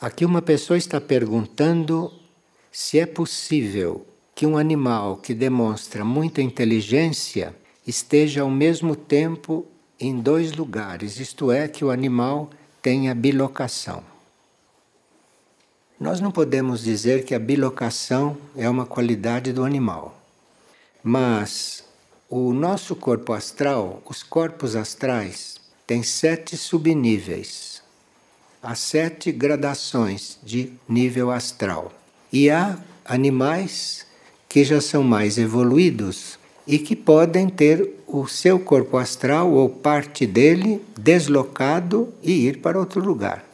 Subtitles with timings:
[0.00, 2.12] Aqui uma pessoa está perguntando
[2.70, 7.52] se é possível que um animal que demonstra muita inteligência
[7.84, 9.66] esteja ao mesmo tempo
[9.98, 12.48] em dois lugares, isto é, que o animal
[12.80, 14.04] tenha bilocação.
[15.98, 20.16] Nós não podemos dizer que a bilocação é uma qualidade do animal,
[21.02, 21.82] mas
[22.30, 27.77] o nosso corpo astral, os corpos astrais, têm sete subníveis,
[28.62, 31.92] há sete gradações de nível astral.
[32.32, 34.06] E há animais
[34.48, 40.26] que já são mais evoluídos e que podem ter o seu corpo astral ou parte
[40.26, 43.48] dele deslocado e ir para outro lugar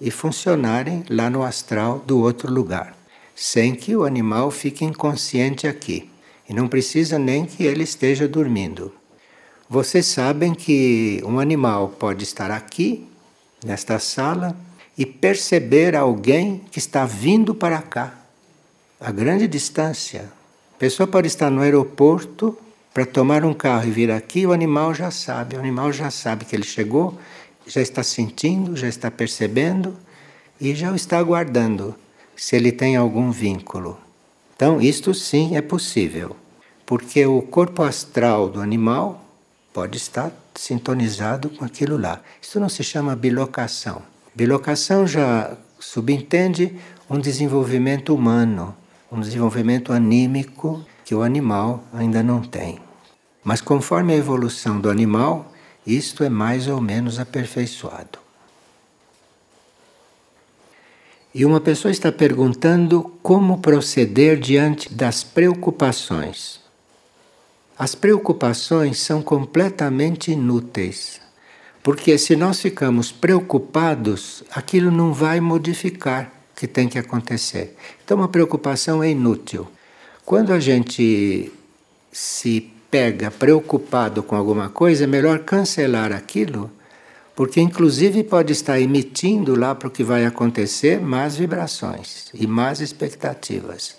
[0.00, 2.96] e funcionarem lá no astral do outro lugar,
[3.34, 6.10] sem que o animal fique inconsciente aqui.
[6.48, 8.92] E não precisa nem que ele esteja dormindo.
[9.68, 13.06] Vocês sabem que um animal pode estar aqui,
[13.66, 14.56] nesta sala,
[14.96, 18.14] e perceber alguém que está vindo para cá,
[18.98, 20.30] a grande distância.
[20.74, 22.56] A pessoa pode estar no aeroporto
[22.94, 26.46] para tomar um carro e vir aqui, o animal já sabe, o animal já sabe
[26.46, 27.18] que ele chegou
[27.66, 29.96] já está sentindo, já está percebendo
[30.60, 31.94] e já o está aguardando
[32.36, 33.98] se ele tem algum vínculo.
[34.54, 36.36] Então, isto sim é possível,
[36.86, 39.24] porque o corpo astral do animal
[39.72, 42.20] pode estar sintonizado com aquilo lá.
[42.40, 44.02] Isso não se chama bilocação.
[44.34, 46.76] Bilocação já subentende
[47.08, 48.74] um desenvolvimento humano,
[49.10, 52.80] um desenvolvimento anímico que o animal ainda não tem.
[53.44, 55.52] Mas conforme a evolução do animal,
[55.86, 58.18] isto é mais ou menos aperfeiçoado.
[61.32, 66.65] E uma pessoa está perguntando como proceder diante das preocupações.
[67.78, 71.20] As preocupações são completamente inúteis,
[71.82, 77.76] porque se nós ficamos preocupados, aquilo não vai modificar o que tem que acontecer.
[78.02, 79.68] Então, uma preocupação é inútil.
[80.24, 81.52] Quando a gente
[82.10, 86.70] se pega preocupado com alguma coisa, é melhor cancelar aquilo,
[87.34, 92.80] porque inclusive pode estar emitindo lá para o que vai acontecer más vibrações e más
[92.80, 93.96] expectativas.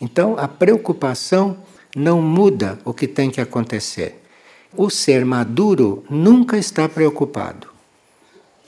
[0.00, 1.56] Então a preocupação
[1.96, 4.20] não muda o que tem que acontecer.
[4.76, 7.68] O ser maduro nunca está preocupado.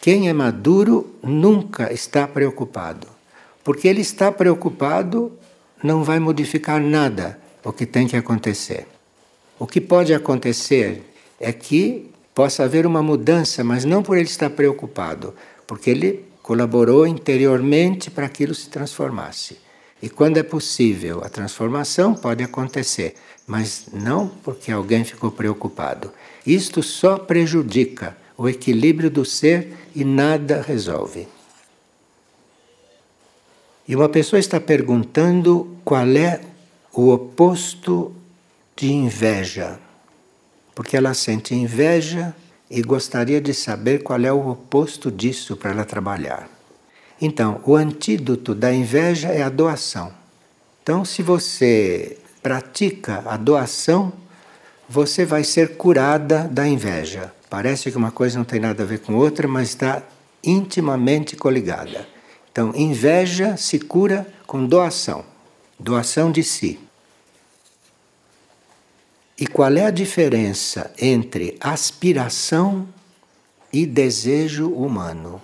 [0.01, 3.07] Quem é maduro nunca está preocupado.
[3.63, 5.31] Porque ele está preocupado,
[5.85, 8.87] não vai modificar nada o que tem que acontecer.
[9.59, 11.03] O que pode acontecer
[11.39, 15.35] é que possa haver uma mudança, mas não por ele estar preocupado,
[15.67, 19.68] porque ele colaborou interiormente para aquilo se transformasse.
[20.01, 23.15] E quando é possível a transformação, pode acontecer,
[23.47, 26.13] mas não porque alguém ficou preocupado.
[26.47, 31.27] Isto só prejudica o equilíbrio do ser e nada resolve.
[33.89, 36.41] E uma pessoa está perguntando qual é
[36.93, 38.15] o oposto
[38.77, 39.81] de inveja,
[40.75, 42.35] porque ela sente inveja
[42.71, 46.58] e gostaria de saber qual é o oposto disso para ela trabalhar.
[47.21, 50.13] Então, o antídoto da inveja é a doação.
[50.83, 54.13] Então, se você pratica a doação,
[54.89, 57.33] você vai ser curada da inveja.
[57.51, 60.03] Parece que uma coisa não tem nada a ver com outra, mas está
[60.45, 62.07] intimamente coligada.
[62.51, 65.25] Então, inveja se cura com doação
[65.79, 66.81] doação de si.
[69.39, 72.89] E qual é a diferença entre aspiração
[73.73, 75.41] e desejo humano?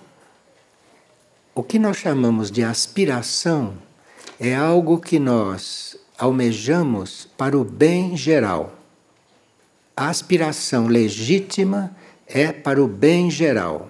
[1.57, 3.75] O que nós chamamos de aspiração
[4.37, 8.75] é algo que nós almejamos para o bem geral.
[9.95, 11.95] A aspiração legítima
[12.27, 13.89] é para o bem geral.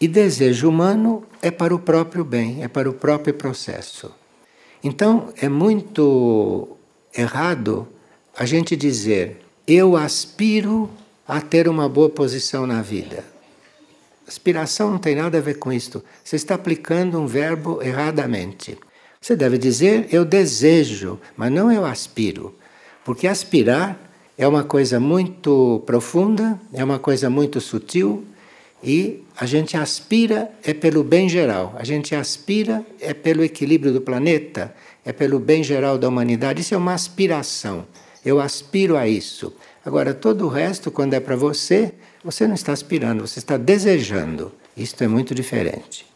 [0.00, 4.14] E desejo humano é para o próprio bem, é para o próprio processo.
[4.80, 6.68] Então é muito
[7.12, 7.88] errado
[8.36, 10.88] a gente dizer eu aspiro
[11.26, 13.33] a ter uma boa posição na vida.
[14.26, 16.02] Aspiração não tem nada a ver com isto.
[16.22, 18.78] Você está aplicando um verbo erradamente.
[19.20, 22.54] Você deve dizer eu desejo, mas não eu aspiro.
[23.04, 23.98] Porque aspirar
[24.36, 28.24] é uma coisa muito profunda, é uma coisa muito sutil
[28.82, 31.74] e a gente aspira é pelo bem geral.
[31.78, 34.74] A gente aspira é pelo equilíbrio do planeta,
[35.04, 36.62] é pelo bem geral da humanidade.
[36.62, 37.86] Isso é uma aspiração.
[38.24, 39.54] Eu aspiro a isso.
[39.84, 41.92] Agora, todo o resto, quando é para você,
[42.24, 44.50] você não está aspirando, você está desejando.
[44.74, 46.06] Isto é muito diferente.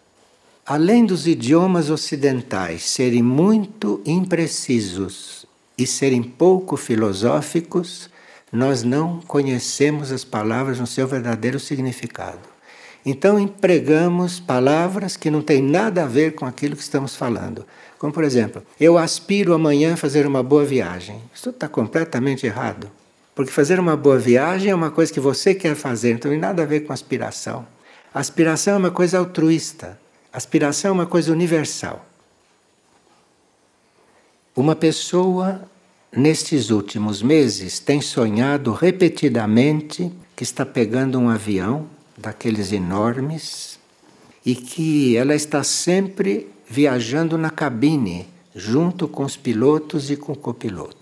[0.64, 5.46] Além dos idiomas ocidentais serem muito imprecisos
[5.76, 8.08] e serem pouco filosóficos,
[8.50, 12.40] nós não conhecemos as palavras no seu verdadeiro significado.
[13.04, 17.64] Então empregamos palavras que não têm nada a ver com aquilo que estamos falando.
[17.98, 21.20] Como por exemplo, eu aspiro amanhã a fazer uma boa viagem.
[21.34, 22.90] Isso está completamente errado.
[23.38, 26.64] Porque fazer uma boa viagem é uma coisa que você quer fazer, então tem nada
[26.64, 27.64] a ver com aspiração.
[28.12, 29.96] Aspiração é uma coisa altruísta.
[30.32, 32.04] Aspiração é uma coisa universal.
[34.56, 35.62] Uma pessoa,
[36.10, 41.86] nestes últimos meses, tem sonhado repetidamente que está pegando um avião
[42.16, 43.78] daqueles enormes
[44.44, 50.36] e que ela está sempre viajando na cabine, junto com os pilotos e com o
[50.36, 50.97] copiloto.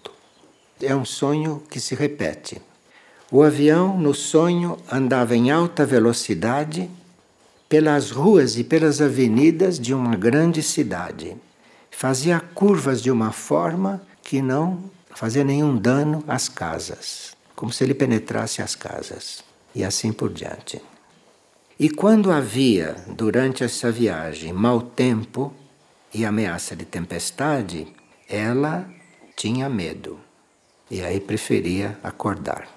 [0.81, 2.61] É um sonho que se repete.
[3.33, 6.91] O avião, no sonho, andava em alta velocidade
[7.67, 11.35] pelas ruas e pelas avenidas de uma grande cidade.
[11.91, 17.95] Fazia curvas de uma forma que não fazia nenhum dano às casas, como se ele
[17.95, 19.43] penetrasse as casas,
[19.75, 20.81] e assim por diante.
[21.81, 25.55] E quando havia, durante essa viagem, mau tempo
[26.13, 27.89] e ameaça de tempestade,
[28.29, 28.87] ela
[29.35, 30.26] tinha medo
[30.91, 32.69] e aí preferia acordar.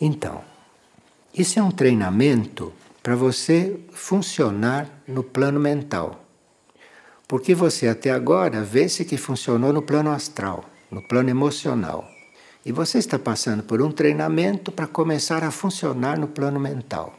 [0.00, 0.42] Então,
[1.34, 2.72] isso é um treinamento
[3.02, 6.24] para você funcionar no plano mental.
[7.26, 12.04] Porque você até agora vê-se que funcionou no plano astral, no plano emocional.
[12.66, 17.14] E você está passando por um treinamento para começar a funcionar no plano mental.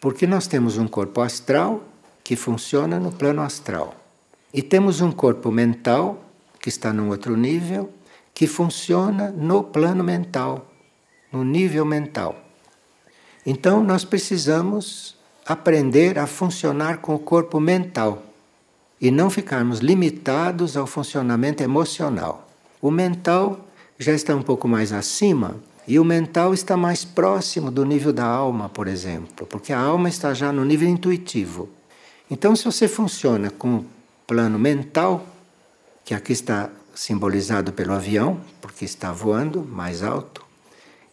[0.00, 1.84] Porque nós temos um corpo astral
[2.24, 3.94] que funciona no plano astral.
[4.52, 6.24] E temos um corpo mental
[6.60, 7.92] que está num outro nível
[8.38, 10.70] que funciona no plano mental,
[11.32, 12.36] no nível mental.
[13.44, 18.22] Então nós precisamos aprender a funcionar com o corpo mental
[19.00, 22.48] e não ficarmos limitados ao funcionamento emocional.
[22.80, 23.58] O mental
[23.98, 28.24] já está um pouco mais acima e o mental está mais próximo do nível da
[28.24, 31.68] alma, por exemplo, porque a alma está já no nível intuitivo.
[32.30, 33.86] Então, se você funciona com o
[34.28, 35.26] plano mental,
[36.04, 40.48] que aqui está simbolizado pelo avião, porque está voando mais alto,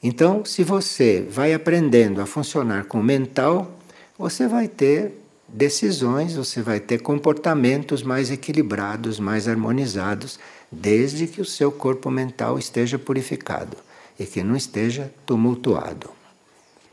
[0.07, 3.71] então, se você vai aprendendo a funcionar com o mental,
[4.19, 10.39] você vai ter decisões, você vai ter comportamentos mais equilibrados, mais harmonizados,
[10.71, 13.75] desde que o seu corpo mental esteja purificado
[14.19, 16.11] e que não esteja tumultuado.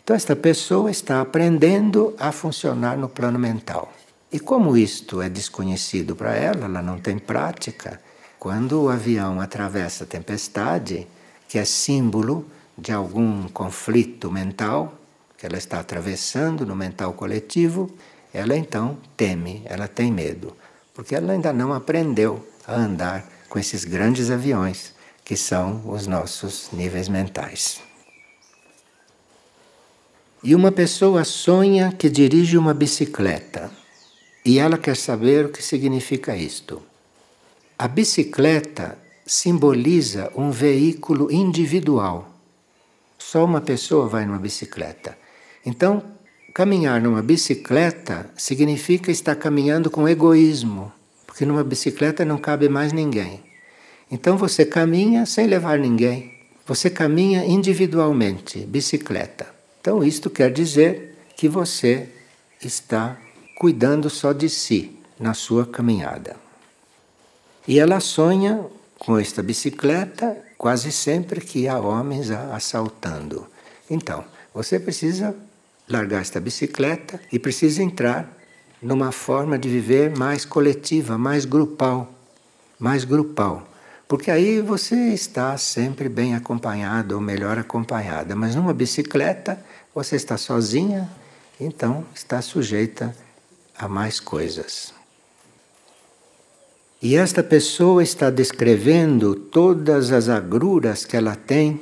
[0.02, 3.92] Então, esta pessoa está aprendendo a funcionar no plano mental.
[4.32, 8.00] E como isto é desconhecido para ela, ela não tem prática,
[8.42, 11.06] quando o avião atravessa a tempestade,
[11.48, 12.44] que é símbolo
[12.76, 14.98] de algum conflito mental
[15.38, 17.88] que ela está atravessando no mental coletivo,
[18.34, 20.56] ela então teme, ela tem medo,
[20.92, 24.92] porque ela ainda não aprendeu a andar com esses grandes aviões
[25.24, 27.80] que são os nossos níveis mentais.
[30.42, 33.70] E uma pessoa sonha que dirige uma bicicleta
[34.44, 36.82] e ela quer saber o que significa isto.
[37.82, 38.96] A bicicleta
[39.26, 42.32] simboliza um veículo individual.
[43.18, 45.18] Só uma pessoa vai numa bicicleta.
[45.66, 46.00] Então,
[46.54, 50.92] caminhar numa bicicleta significa estar caminhando com egoísmo,
[51.26, 53.42] porque numa bicicleta não cabe mais ninguém.
[54.08, 56.38] Então você caminha sem levar ninguém.
[56.64, 59.52] Você caminha individualmente, bicicleta.
[59.80, 62.08] Então isto quer dizer que você
[62.64, 63.18] está
[63.58, 66.41] cuidando só de si na sua caminhada.
[67.66, 68.64] E ela sonha
[68.98, 73.46] com esta bicicleta quase sempre que há homens assaltando.
[73.90, 75.34] Então, você precisa
[75.88, 78.32] largar esta bicicleta e precisa entrar
[78.80, 82.12] numa forma de viver mais coletiva, mais grupal,
[82.78, 83.68] mais grupal.
[84.08, 88.36] Porque aí você está sempre bem acompanhado ou melhor acompanhada.
[88.36, 89.58] Mas numa bicicleta
[89.94, 91.08] você está sozinha,
[91.60, 93.16] então está sujeita
[93.78, 94.92] a mais coisas.
[97.02, 101.80] E esta pessoa está descrevendo todas as agruras que ela tem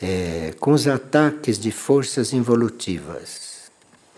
[0.00, 3.72] é, com os ataques de forças involutivas.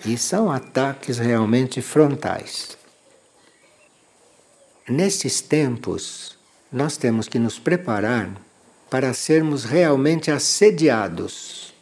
[0.04, 2.76] E são ataques realmente frontais.
[4.86, 6.36] Nesses tempos,
[6.70, 8.38] nós temos que nos preparar
[8.90, 11.72] para sermos realmente assediados.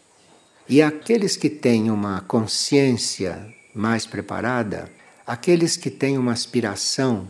[0.68, 4.88] E aqueles que têm uma consciência mais preparada,
[5.26, 7.26] aqueles que têm uma aspiração,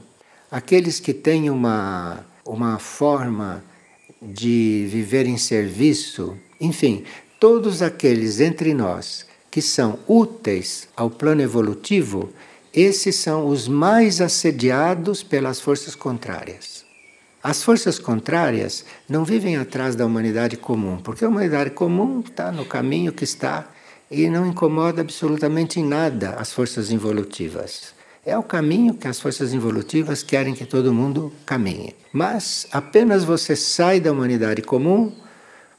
[0.51, 3.63] aqueles que têm uma, uma forma
[4.21, 7.05] de viver em serviço, enfim,
[7.39, 12.31] todos aqueles entre nós que são úteis ao plano evolutivo,
[12.73, 16.85] esses são os mais assediados pelas forças contrárias.
[17.43, 22.65] As forças contrárias não vivem atrás da humanidade comum, porque a humanidade comum está no
[22.67, 23.67] caminho que está
[24.11, 27.95] e não incomoda absolutamente em nada as forças involutivas.
[28.25, 31.95] É o caminho que as forças involutivas querem que todo mundo caminhe.
[32.13, 35.13] Mas apenas você sai da humanidade comum,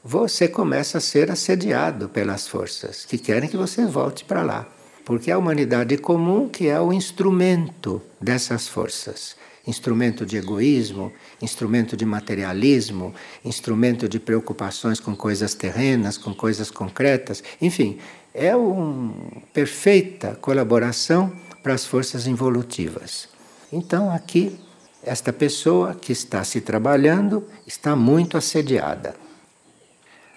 [0.03, 4.67] você começa a ser assediado pelas forças que querem que você volte para lá.
[5.05, 9.35] Porque é a humanidade comum que é o instrumento dessas forças
[9.67, 13.13] instrumento de egoísmo, instrumento de materialismo,
[13.45, 17.99] instrumento de preocupações com coisas terrenas, com coisas concretas, enfim,
[18.33, 19.13] é uma
[19.53, 21.31] perfeita colaboração
[21.61, 23.29] para as forças involutivas.
[23.71, 24.59] Então, aqui,
[25.03, 29.15] esta pessoa que está se trabalhando está muito assediada.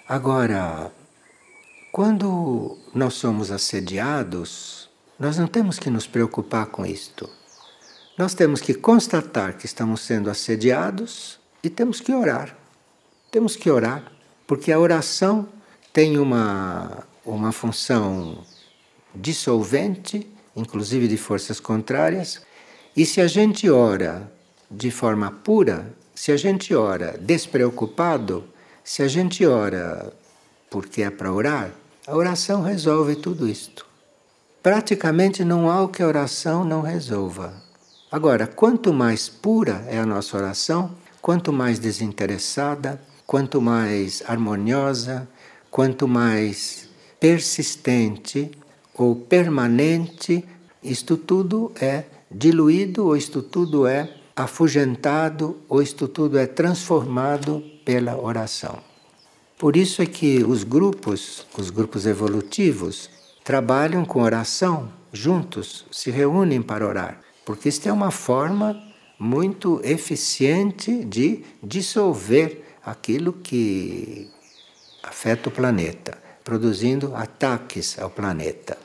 [0.08, 0.92] Agora,
[1.92, 7.28] quando nós somos assediados, nós não temos que nos preocupar com isto.
[8.16, 12.56] Nós temos que constatar que estamos sendo assediados e temos que orar.
[13.30, 14.12] Temos que orar,
[14.46, 15.48] porque a oração
[15.92, 18.44] tem uma, uma função
[19.14, 22.40] dissolvente, inclusive de forças contrárias,
[22.96, 24.30] e se a gente ora
[24.70, 28.44] de forma pura, se a gente ora despreocupado,
[28.82, 30.12] se a gente ora
[30.70, 31.70] porque é para orar,
[32.06, 33.86] a oração resolve tudo isto.
[34.62, 37.54] Praticamente não há o que a oração não resolva.
[38.10, 45.28] Agora, quanto mais pura é a nossa oração, quanto mais desinteressada, quanto mais harmoniosa,
[45.70, 48.50] quanto mais persistente
[48.96, 50.44] ou permanente,
[50.82, 58.16] isto tudo é diluído, ou isto tudo é afugentado, ou isto tudo é transformado pela
[58.16, 58.78] oração.
[59.58, 63.08] Por isso é que os grupos, os grupos evolutivos,
[63.44, 68.82] trabalham com oração juntos, se reúnem para orar porque isto é uma forma
[69.18, 74.30] muito eficiente de dissolver aquilo que
[75.02, 78.78] afeta o planeta, produzindo ataques ao planeta.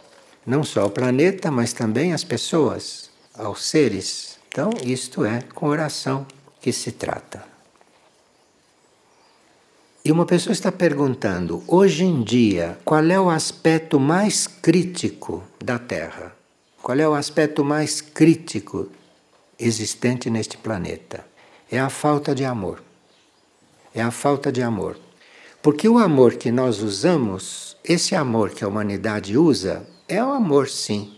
[0.50, 4.40] Não só ao planeta, mas também às pessoas, aos seres.
[4.48, 6.26] Então, isto é com oração
[6.60, 7.46] que se trata.
[10.04, 15.78] E uma pessoa está perguntando: hoje em dia, qual é o aspecto mais crítico da
[15.78, 16.36] Terra?
[16.82, 18.90] Qual é o aspecto mais crítico
[19.60, 21.24] existente neste planeta?
[21.70, 22.82] É a falta de amor.
[23.94, 24.98] É a falta de amor.
[25.62, 30.68] Porque o amor que nós usamos, esse amor que a humanidade usa, é o amor
[30.68, 31.14] sim,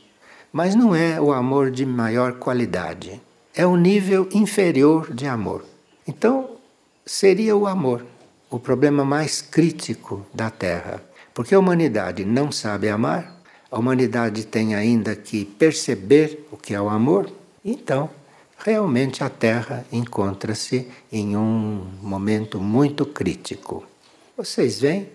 [0.52, 3.22] mas não é o amor de maior qualidade.
[3.56, 5.66] É o nível inferior de amor.
[6.08, 6.58] Então,
[7.06, 8.06] seria o amor
[8.52, 11.02] o problema mais crítico da Terra.
[11.34, 16.82] Porque a humanidade não sabe amar, a humanidade tem ainda que perceber o que é
[16.82, 17.32] o amor,
[17.64, 18.10] então
[18.58, 23.86] realmente a Terra encontra-se em um momento muito crítico.
[24.36, 25.08] Vocês veem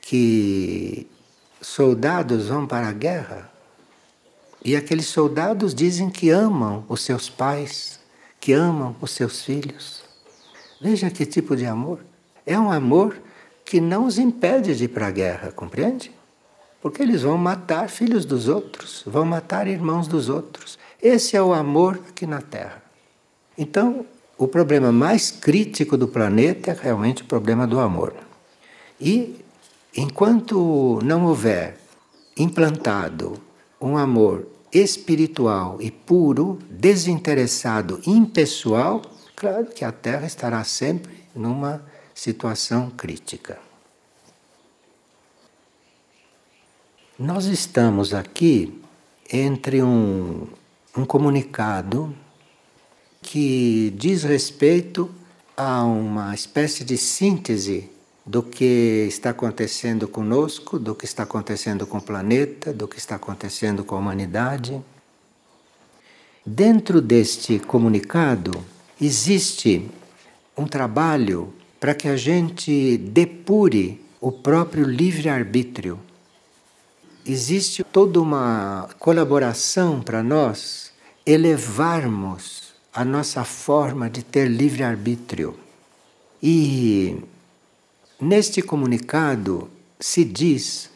[0.00, 1.08] que
[1.60, 3.50] soldados vão para a guerra
[4.64, 8.00] e aqueles soldados dizem que amam os seus pais,
[8.40, 10.02] que amam os seus filhos.
[10.80, 12.00] Veja que tipo de amor.
[12.44, 13.16] É um amor
[13.64, 16.10] que não os impede de ir para a guerra, compreende?
[16.80, 20.78] Porque eles vão matar filhos dos outros, vão matar irmãos dos outros.
[21.00, 22.82] Esse é o amor aqui na Terra.
[23.56, 28.14] Então, o problema mais crítico do planeta é realmente o problema do amor.
[29.00, 29.36] E
[29.98, 31.76] enquanto não houver
[32.36, 33.42] implantado
[33.80, 39.02] um amor espiritual e puro, desinteressado, impessoal,
[39.34, 41.82] claro que a Terra estará sempre numa
[42.14, 43.58] situação crítica.
[47.18, 48.80] Nós estamos aqui
[49.32, 50.46] entre um,
[50.96, 52.14] um comunicado
[53.20, 55.10] que diz respeito
[55.56, 57.97] a uma espécie de síntese
[58.28, 63.14] do que está acontecendo conosco, do que está acontecendo com o planeta, do que está
[63.14, 64.80] acontecendo com a humanidade.
[66.44, 68.52] Dentro deste comunicado
[69.00, 69.90] existe
[70.56, 75.98] um trabalho para que a gente depure o próprio livre-arbítrio
[77.30, 80.92] existe toda uma colaboração para nós
[81.26, 85.54] elevarmos a nossa forma de ter livre-arbítrio.
[86.42, 87.18] E
[88.20, 90.90] neste comunicado se diz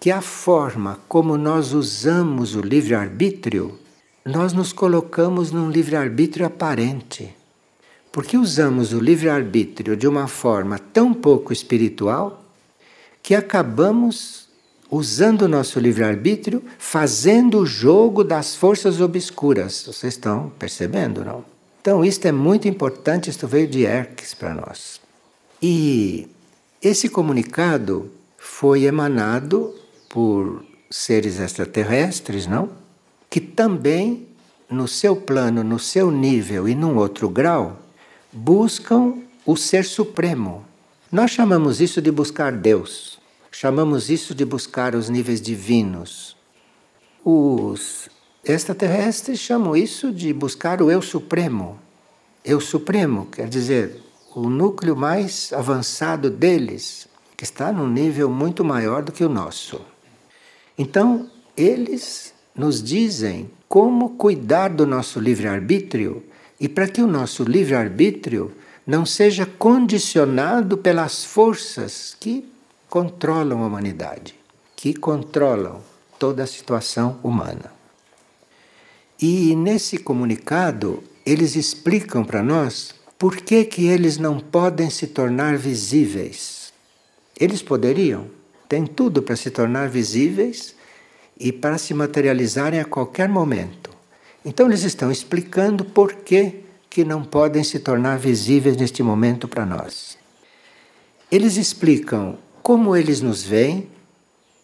[0.00, 3.78] que a forma como nós usamos o livre-arbítrio,
[4.24, 7.34] nós nos colocamos num livre-arbítrio aparente.
[8.12, 12.44] Porque usamos o livre-arbítrio de uma forma tão pouco espiritual
[13.22, 14.48] que acabamos
[14.90, 19.84] usando o nosso livre-arbítrio, fazendo o jogo das forças obscuras.
[19.86, 21.44] Vocês estão percebendo, não?
[21.80, 25.00] Então, isto é muito importante, isto veio de Erques para nós.
[25.60, 26.28] E
[26.84, 29.74] esse comunicado foi emanado
[30.08, 32.68] por seres extraterrestres, não?
[33.30, 34.28] Que também,
[34.68, 37.80] no seu plano, no seu nível e num outro grau,
[38.30, 39.14] buscam
[39.46, 40.62] o Ser Supremo.
[41.10, 43.18] Nós chamamos isso de buscar Deus,
[43.50, 46.36] chamamos isso de buscar os níveis divinos.
[47.24, 48.10] Os
[48.44, 51.78] extraterrestres chamam isso de buscar o Eu Supremo.
[52.44, 54.02] Eu Supremo quer dizer
[54.34, 59.80] o núcleo mais avançado deles, que está num nível muito maior do que o nosso.
[60.76, 66.22] Então, eles nos dizem como cuidar do nosso livre-arbítrio
[66.58, 68.52] e para que o nosso livre-arbítrio
[68.86, 72.48] não seja condicionado pelas forças que
[72.88, 74.34] controlam a humanidade,
[74.76, 75.80] que controlam
[76.18, 77.72] toda a situação humana.
[79.20, 82.94] E nesse comunicado, eles explicam para nós
[83.24, 86.74] por que, que eles não podem se tornar visíveis.
[87.40, 88.26] Eles poderiam,
[88.68, 90.74] têm tudo para se tornar visíveis
[91.40, 93.88] e para se materializarem a qualquer momento.
[94.44, 99.64] Então eles estão explicando por que, que não podem se tornar visíveis neste momento para
[99.64, 100.18] nós.
[101.32, 103.88] Eles explicam como eles nos veem.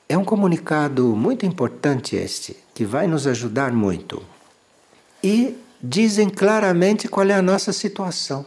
[0.06, 4.22] É um comunicado muito importante este, que vai nos ajudar muito.
[5.24, 8.44] E dizem claramente qual é a nossa situação.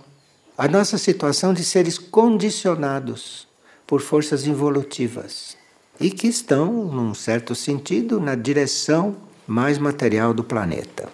[0.57, 3.47] A nossa situação de seres condicionados
[3.87, 5.57] por forças involutivas
[5.99, 9.15] e que estão, num certo sentido, na direção
[9.47, 11.09] mais material do planeta.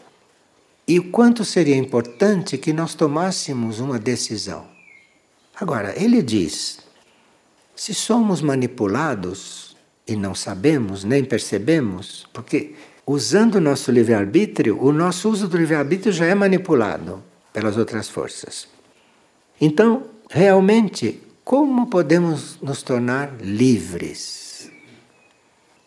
[0.88, 4.65] E o quanto seria importante que nós tomássemos uma decisão.
[5.55, 6.79] Agora, ele diz:
[7.75, 9.75] se somos manipulados
[10.07, 12.75] e não sabemos nem percebemos, porque
[13.11, 18.67] usando o nosso livre-arbítrio, o nosso uso do livre-arbítrio já é manipulado pelas outras forças.
[19.59, 24.69] Então, realmente, como podemos nos tornar livres?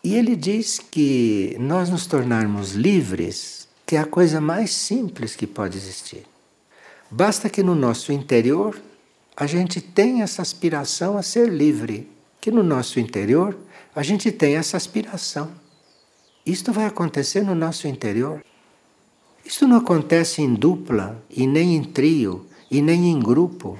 [0.03, 5.77] E ele diz que nós nos tornarmos livres é a coisa mais simples que pode
[5.77, 6.25] existir.
[7.09, 8.77] Basta que no nosso interior
[9.33, 12.09] a gente tenha essa aspiração a ser livre,
[12.41, 13.55] que no nosso interior
[13.95, 15.62] a gente tenha essa aspiração.
[16.45, 18.43] Isto vai acontecer no nosso interior.
[19.45, 23.79] Isto não acontece em dupla, e nem em trio, e nem em grupo.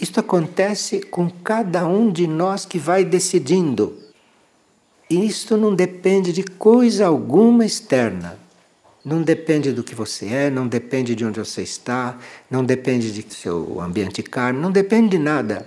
[0.00, 4.02] Isto acontece com cada um de nós que vai decidindo
[5.12, 8.38] isto não depende de coisa alguma externa.
[9.04, 12.16] Não depende do que você é, não depende de onde você está,
[12.50, 15.66] não depende de seu ambiente kármico, não depende de nada.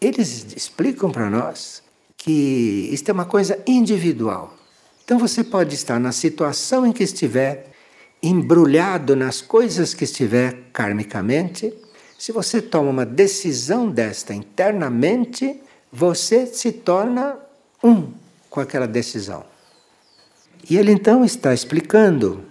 [0.00, 1.82] Eles explicam para nós
[2.16, 4.56] que isto é uma coisa individual.
[5.04, 7.70] Então você pode estar na situação em que estiver,
[8.22, 11.72] embrulhado nas coisas que estiver karmicamente.
[12.18, 15.60] Se você toma uma decisão desta internamente,
[15.92, 17.36] você se torna
[17.82, 18.12] um
[18.48, 19.44] com aquela decisão.
[20.68, 22.44] E ele então está explicando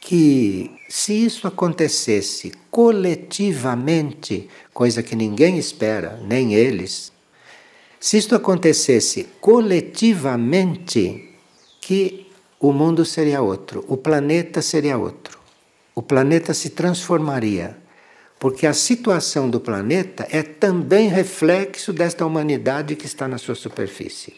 [0.00, 7.12] que se isso acontecesse coletivamente, coisa que ninguém espera, nem eles,
[8.00, 11.31] se isto acontecesse coletivamente,
[11.82, 12.28] que
[12.60, 15.36] o mundo seria outro, o planeta seria outro.
[15.94, 17.76] O planeta se transformaria,
[18.38, 24.34] porque a situação do planeta é também reflexo desta humanidade que está na sua superfície.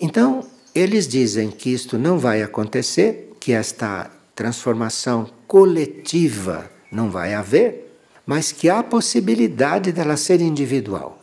[0.00, 7.96] Então, eles dizem que isto não vai acontecer, que esta transformação coletiva não vai haver,
[8.26, 11.22] mas que há possibilidade dela ser individual.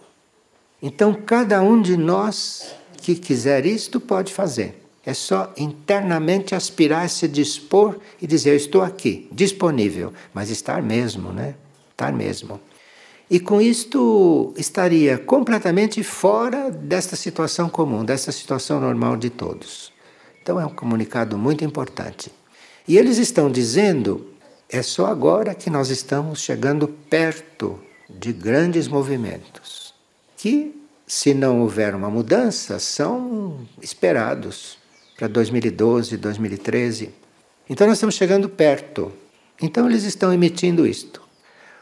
[0.82, 4.81] Então, cada um de nós que quiser isto pode fazer.
[5.06, 10.14] É só internamente aspirar, se dispor e dizer: Eu estou aqui, disponível.
[10.34, 11.56] Mas estar mesmo, né?
[11.92, 12.60] Estar mesmo.
[13.30, 19.92] E com isto estaria completamente fora desta situação comum, desta situação normal de todos.
[20.42, 22.32] Então é um comunicado muito importante.
[22.88, 24.28] E eles estão dizendo:
[24.70, 29.96] é só agora que nós estamos chegando perto de grandes movimentos,
[30.38, 30.76] que,
[31.08, 34.81] se não houver uma mudança, são esperados
[35.22, 37.10] para 2012, 2013.
[37.70, 39.12] Então nós estamos chegando perto.
[39.62, 41.22] Então eles estão emitindo isto.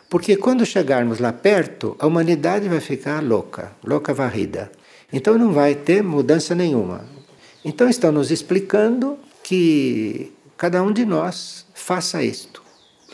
[0.10, 4.70] Porque quando chegarmos lá perto, a humanidade vai ficar louca, louca varrida.
[5.14, 7.06] Então não vai ter mudança nenhuma.
[7.64, 12.62] Então estão nos explicando que cada um de nós faça isto.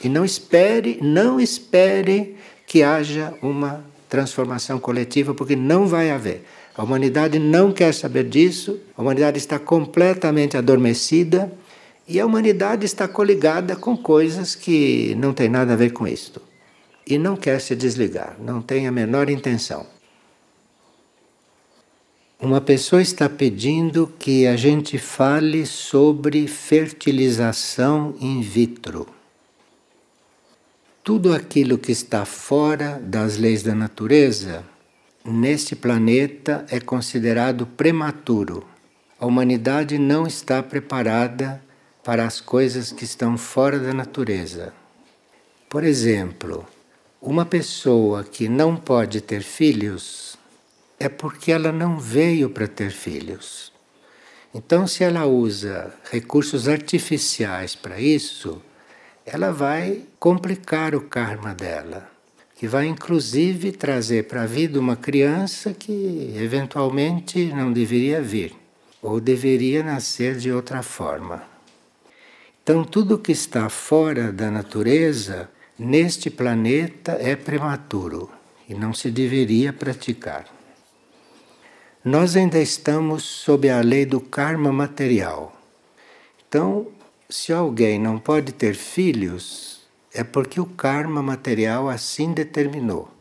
[0.04, 2.36] E não espere, não espere
[2.66, 6.44] que haja uma transformação coletiva, porque não vai haver.
[6.78, 11.52] A humanidade não quer saber disso, a humanidade está completamente adormecida
[12.08, 16.42] e a humanidade está coligada com coisas que não têm nada a ver com isto
[17.08, 19.86] e não quer se desligar, não tem a menor intenção.
[22.40, 29.08] Uma pessoa está pedindo que a gente fale sobre fertilização in vitro.
[31.04, 34.66] Tudo aquilo que está fora das leis da natureza,
[35.26, 38.66] neste planeta é considerado prematuro.
[39.20, 41.64] A humanidade não está preparada
[42.04, 44.74] para as coisas que estão fora da natureza.
[45.68, 46.66] Por exemplo,
[47.20, 50.38] uma pessoa que não pode ter filhos
[51.00, 53.74] é porque ela não veio para ter filhos.
[54.54, 58.62] Então, se ela usa recursos artificiais para isso,
[59.26, 62.10] ela vai complicar o karma dela,
[62.56, 68.56] que vai inclusive trazer para a vida uma criança que eventualmente não deveria vir,
[69.02, 71.44] ou deveria nascer de outra forma.
[72.64, 78.32] Então, tudo que está fora da natureza, neste planeta, é prematuro
[78.68, 80.46] e não se deveria praticar.
[82.04, 85.60] Nós ainda estamos sob a lei do karma material.
[86.48, 86.88] Então,
[87.30, 89.75] se alguém não pode ter filhos,
[90.16, 93.12] é porque o karma material assim determinou.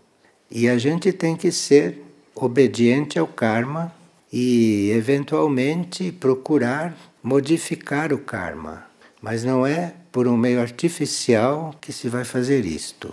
[0.49, 2.01] E a gente tem que ser
[2.35, 3.93] obediente ao karma
[4.33, 8.87] e, eventualmente, procurar modificar o karma.
[9.21, 13.13] Mas não é por um meio artificial que se vai fazer isto.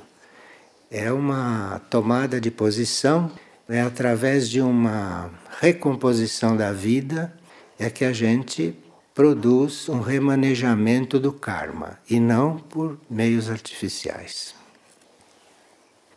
[0.92, 3.32] É uma tomada de posição,
[3.68, 7.34] é através de uma recomposição da vida
[7.80, 8.76] é que a gente
[9.14, 14.56] produz um remanejamento do karma e não por meios artificiais.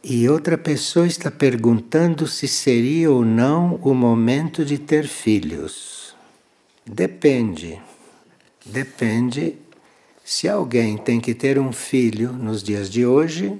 [0.02, 6.14] E outra pessoa está perguntando se seria ou não o momento de ter filhos.
[6.84, 7.80] Depende.
[8.64, 9.56] Depende.
[10.22, 13.58] Se alguém tem que ter um filho nos dias de hoje,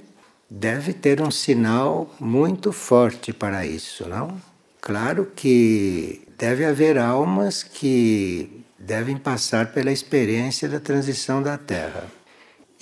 [0.49, 4.39] deve ter um sinal muito forte para isso, não?
[4.79, 8.54] Claro que deve haver almas que
[8.85, 12.05] devem passar pela experiência da transição da Terra.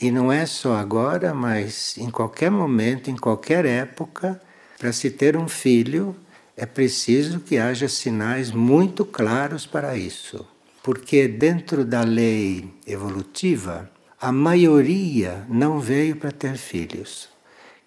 [0.02, 4.39] E não é só agora, mas em qualquer momento, em qualquer época,
[4.78, 6.13] para se ter um filho,
[6.58, 10.46] é preciso que haja sinais muito claros para isso.
[10.84, 13.89] Porque dentro da lei evolutiva,
[14.20, 17.30] a maioria não veio para ter filhos.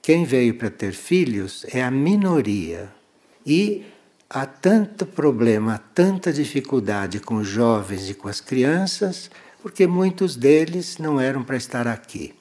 [0.01, 2.89] Quem veio para ter filhos é a minoria.
[3.45, 3.85] E
[4.29, 9.31] há tanto problema, tanta dificuldade com os jovens e com as crianças,
[9.63, 12.35] porque muitos deles não eram para estar aqui.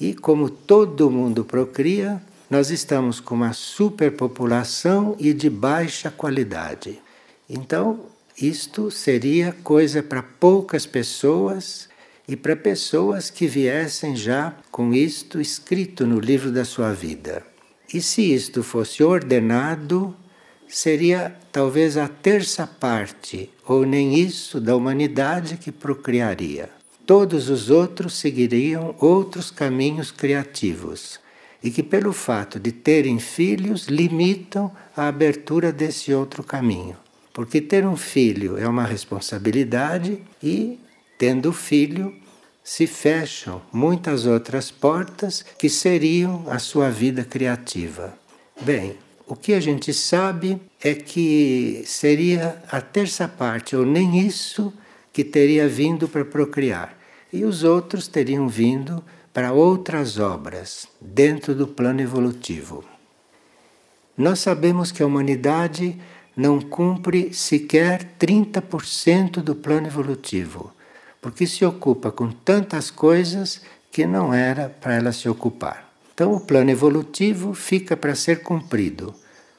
[0.00, 7.00] E como todo mundo procria, nós estamos com uma superpopulação e de baixa qualidade.
[7.48, 8.00] Então,
[8.40, 11.88] isto seria coisa para poucas pessoas
[12.26, 17.44] e para pessoas que viessem já com isto escrito no livro da sua vida.
[17.92, 20.14] E se isto fosse ordenado
[20.68, 26.70] seria talvez a terça parte, ou nem isso, da humanidade que procriaria.
[27.06, 31.20] Todos os outros seguiriam outros caminhos criativos
[31.62, 36.96] e que, pelo fato de terem filhos, limitam a abertura desse outro caminho.
[37.32, 40.78] Porque ter um filho é uma responsabilidade e,
[41.18, 42.14] tendo filho,
[42.62, 48.16] se fecham muitas outras portas que seriam a sua vida criativa.
[48.62, 54.72] Bem, o que a gente sabe é que seria a terça parte, ou nem isso,
[55.12, 56.96] que teria vindo para procriar.
[57.32, 62.84] E os outros teriam vindo para outras obras dentro do plano evolutivo.
[64.16, 65.98] Nós sabemos que a humanidade
[66.36, 70.72] não cumpre sequer 30% do plano evolutivo,
[71.20, 75.83] porque se ocupa com tantas coisas que não era para ela se ocupar.
[76.14, 79.12] Então, o plano evolutivo fica para ser cumprido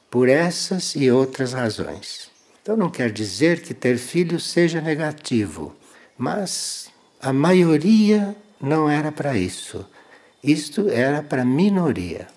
[0.09, 2.31] por essas e outras razões.
[2.61, 5.75] Então, não quer dizer que ter filhos seja negativo,
[6.17, 6.89] mas
[7.21, 9.85] a maioria não era para isso.
[10.41, 12.27] Isto era para a minoria,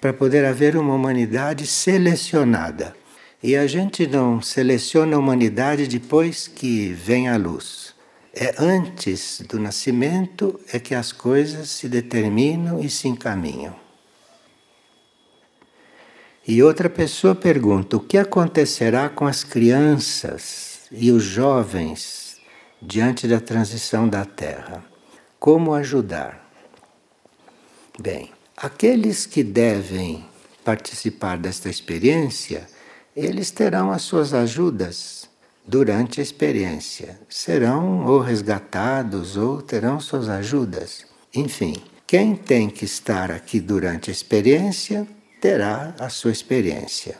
[0.00, 2.96] para poder haver uma humanidade selecionada.
[3.40, 7.89] E a gente não seleciona a humanidade depois que vem a luz.
[8.32, 13.74] É antes do nascimento é que as coisas se determinam e se encaminham.
[16.46, 22.40] E outra pessoa pergunta: o que acontecerá com as crianças e os jovens
[22.80, 24.84] diante da transição da Terra?
[25.38, 26.48] Como ajudar?
[27.98, 30.24] Bem, aqueles que devem
[30.64, 32.66] participar desta experiência,
[33.16, 35.19] eles terão as suas ajudas
[35.70, 37.20] durante a experiência.
[37.28, 41.06] Serão ou resgatados ou terão suas ajudas.
[41.32, 41.76] Enfim,
[42.08, 45.06] quem tem que estar aqui durante a experiência
[45.40, 47.16] terá a sua experiência.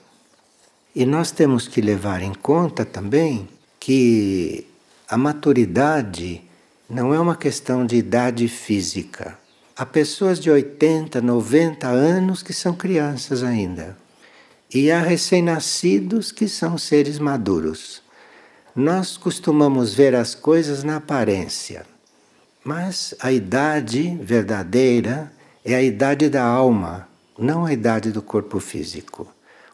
[0.92, 4.66] E nós temos que levar em conta também que
[5.08, 6.42] a maturidade
[6.88, 9.38] não é uma questão de idade física.
[9.76, 13.96] Há pessoas de 80, 90 anos que são crianças ainda.
[14.74, 18.02] E há recém-nascidos que são seres maduros.
[18.74, 21.84] Nós costumamos ver as coisas na aparência,
[22.64, 25.32] mas a idade verdadeira
[25.64, 29.26] é a idade da alma, não a idade do corpo físico.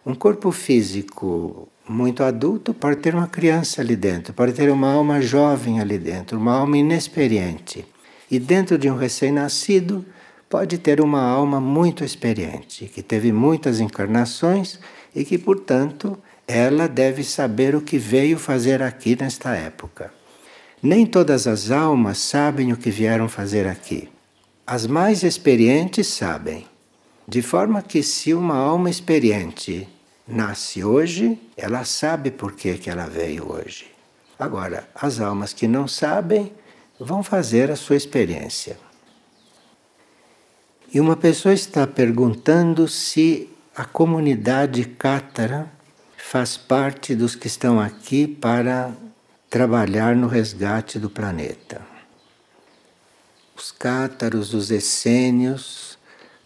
[0.04, 5.20] Um corpo físico muito adulto pode ter uma criança ali dentro, pode ter uma alma
[5.20, 7.84] jovem ali dentro, uma alma inexperiente.
[8.30, 10.06] E dentro de um recém-nascido
[10.48, 14.80] pode ter uma alma muito experiente, que teve muitas encarnações
[15.14, 20.12] e que, portanto, ela deve saber o que veio fazer aqui nesta época.
[20.82, 24.08] Nem todas as almas sabem o que vieram fazer aqui.
[24.66, 26.66] As mais experientes sabem.
[27.26, 29.88] De forma que, se uma alma experiente
[30.26, 33.86] nasce hoje, ela sabe por que, ela veio hoje.
[34.38, 36.52] Agora, as almas que não sabem
[37.00, 38.76] vão fazer a sua experiência.
[40.92, 45.75] E uma pessoa está perguntando se a comunidade cátara
[46.28, 48.92] faz parte dos que estão aqui para
[49.48, 51.80] trabalhar no resgate do planeta.
[53.56, 55.96] Os cátaros, os essênios,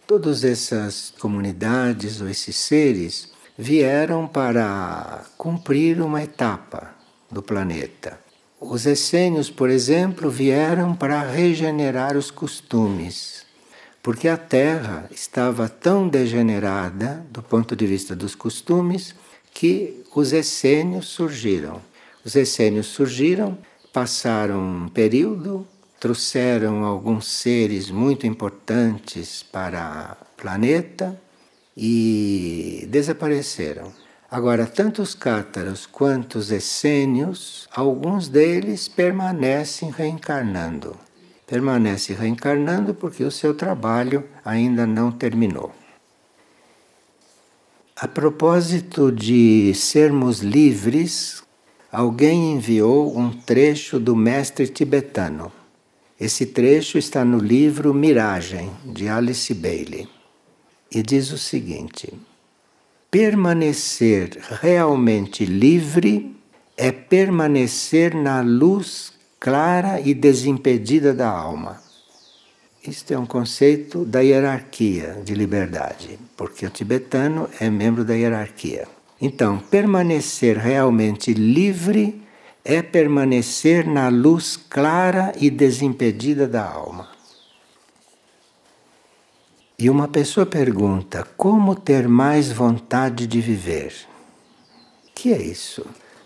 [0.07, 6.95] todas essas comunidades ou esses seres vieram para cumprir uma etapa
[7.31, 8.21] do planeta.
[8.61, 13.47] Os essênios, por exemplo, vieram para regenerar os costumes
[14.03, 19.15] porque a Terra estava tão degenerada do ponto de vista dos costumes
[19.53, 21.81] que os essênios surgiram.
[22.25, 23.57] Os essênios surgiram,
[23.93, 25.67] passaram um período,
[25.99, 31.21] trouxeram alguns seres muito importantes para o planeta
[31.77, 33.93] e desapareceram.
[34.31, 40.97] Agora, tanto os cátaros quanto os essênios, alguns deles permanecem reencarnando
[41.51, 45.75] permanece reencarnando porque o seu trabalho ainda não terminou.
[48.03, 51.43] A propósito de sermos livres,
[51.93, 55.53] alguém enviou um trecho do mestre tibetano.
[56.19, 60.09] Esse trecho está no livro Miragem, de Alice Bailey,
[60.91, 62.11] e diz o seguinte:
[63.11, 66.35] Permanecer realmente livre
[66.79, 71.90] é permanecer na luz clara e desimpedida da alma.
[72.87, 78.89] Isto é um conceito da hierarquia de liberdade, porque o tibetano é membro da hierarquia.
[79.21, 82.23] Então, permanecer realmente livre
[82.65, 87.11] é permanecer na luz clara e desimpedida da alma.
[89.79, 93.93] E uma pessoa pergunta: como ter mais vontade de viver?
[95.15, 95.85] Que é isso?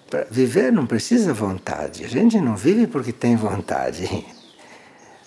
[0.09, 2.05] Para viver não precisa vontade.
[2.05, 4.25] A gente não vive porque tem vontade.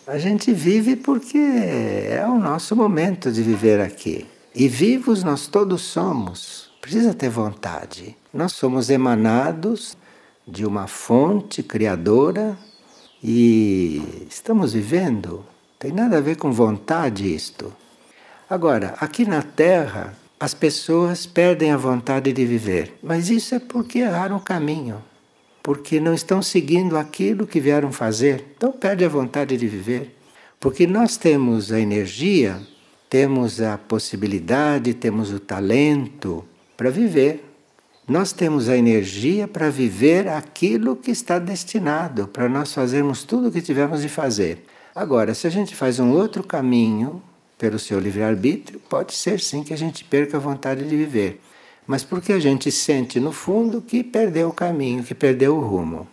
[0.08, 4.26] A gente vive porque é o nosso momento de viver aqui.
[4.56, 6.72] E vivos nós todos somos.
[6.80, 8.16] Precisa ter vontade.
[8.34, 9.98] Nós somos emanados
[10.48, 12.58] de uma fonte criadora
[13.22, 15.46] e estamos vivendo.
[15.78, 17.76] Tem nada a ver com vontade isto.
[18.50, 24.00] Agora, aqui na Terra, as pessoas perdem a vontade de viver, mas isso é porque
[24.00, 25.04] erraram o caminho,
[25.68, 30.16] porque não estão seguindo aquilo que vieram fazer, então perde a vontade de viver.
[30.62, 32.58] Porque nós temos a energia,
[33.10, 36.46] temos a possibilidade, temos o talento
[36.78, 37.44] para viver.
[38.08, 43.52] Nós temos a energia para viver aquilo que está destinado, para nós fazermos tudo o
[43.52, 44.64] que tivemos de fazer.
[44.96, 47.22] Agora, se a gente faz um outro caminho,
[47.58, 51.42] pelo seu livre-arbítrio, pode ser sim que a gente perca a vontade de viver.
[51.88, 56.06] Mas porque a gente sente no fundo que perdeu o caminho, que perdeu o rumo.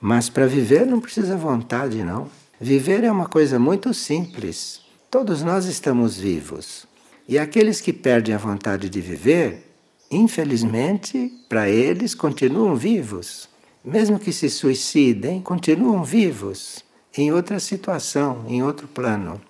[0.00, 2.28] Mas para viver não precisa vontade, não.
[2.58, 4.80] Viver é uma coisa muito simples.
[5.10, 6.86] Todos nós estamos vivos.
[7.28, 9.70] E aqueles que perdem a vontade de viver,
[10.10, 13.48] infelizmente, para eles continuam vivos.
[13.84, 16.84] Mesmo que se suicidem, continuam vivos
[17.16, 19.40] em outra situação, em outro plano.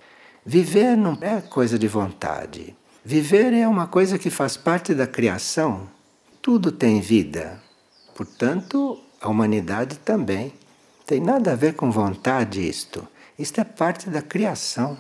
[0.45, 2.75] Viver não é coisa de vontade.
[3.11, 5.89] Viver é uma coisa que faz parte da criação.
[6.41, 7.61] Tudo tem vida.
[8.15, 10.53] Portanto, a humanidade também.
[11.05, 13.05] Tem nada a ver com vontade isto.
[13.37, 14.97] Isto é parte da criação.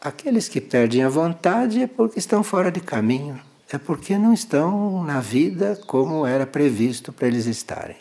[0.00, 3.40] Aqueles que perdem a vontade é porque estão fora de caminho.
[3.72, 7.96] É porque não estão na vida como era previsto para eles estarem.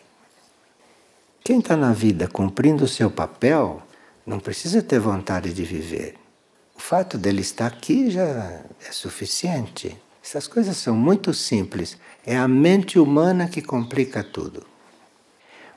[1.44, 3.82] Quem está na vida cumprindo o seu papel
[4.24, 6.19] não precisa ter vontade de viver.
[6.80, 8.24] O fato dele estar aqui já
[8.88, 9.98] é suficiente.
[10.24, 11.98] Essas coisas são muito simples.
[12.26, 14.66] É a mente humana que complica tudo.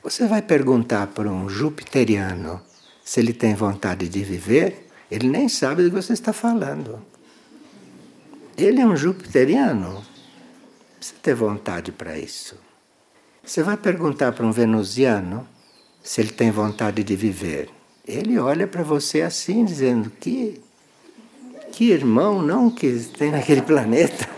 [0.01, 2.63] Você vai perguntar para um jupiteriano
[3.05, 7.05] se ele tem vontade de viver, ele nem sabe do que você está falando.
[8.57, 10.05] Ele é um jupiteriano.
[10.99, 12.57] Precisa ter vontade para isso.
[13.45, 15.49] Você vai perguntar para um venusiano
[16.01, 17.71] se ele tem vontade de viver.
[18.07, 20.63] Ele olha para você assim, dizendo que
[21.73, 24.29] que irmão não que tem naquele planeta.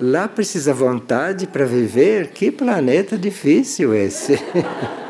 [0.00, 2.28] Lá precisa vontade para viver.
[2.28, 4.36] Que planeta difícil esse.